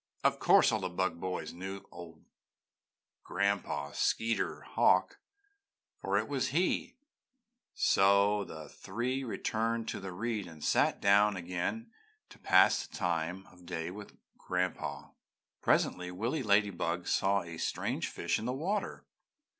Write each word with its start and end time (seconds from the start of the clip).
Of 0.23 0.39
course 0.39 0.71
all 0.71 0.79
the 0.79 0.89
Bug 0.89 1.19
Boys 1.19 1.53
knew 1.53 1.83
old 1.91 2.25
Gran'pa 3.23 3.93
Skeeterhawk 3.93 5.19
for 5.99 6.17
it 6.17 6.27
was 6.27 6.47
he 6.47 6.95
so 7.75 8.43
the 8.43 8.67
three 8.67 9.23
returned 9.23 9.87
to 9.89 9.99
the 9.99 10.11
reed 10.11 10.47
and 10.47 10.63
sat 10.63 11.01
down 11.01 11.35
again 11.35 11.91
to 12.29 12.39
pass 12.39 12.87
the 12.87 12.97
time 12.97 13.45
of 13.51 13.67
day 13.67 13.91
with 13.91 14.17
Gran'pa. 14.39 15.11
Presently 15.61 16.09
Willy 16.09 16.41
Ladybug 16.41 17.07
saw 17.07 17.43
a 17.43 17.59
strange 17.59 18.07
fish 18.07 18.39
in 18.39 18.45
the 18.45 18.53
water. 18.53 19.05